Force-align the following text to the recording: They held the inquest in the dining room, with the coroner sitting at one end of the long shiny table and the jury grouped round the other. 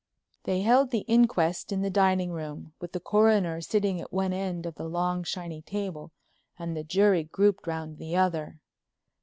They 0.45 0.61
held 0.61 0.89
the 0.89 1.05
inquest 1.07 1.71
in 1.71 1.83
the 1.83 1.91
dining 1.91 2.31
room, 2.31 2.73
with 2.81 2.91
the 2.91 2.99
coroner 2.99 3.61
sitting 3.61 4.01
at 4.01 4.11
one 4.11 4.33
end 4.33 4.65
of 4.65 4.73
the 4.73 4.89
long 4.89 5.21
shiny 5.23 5.61
table 5.61 6.11
and 6.57 6.75
the 6.75 6.83
jury 6.83 7.23
grouped 7.23 7.67
round 7.67 7.99
the 7.99 8.15
other. 8.15 8.57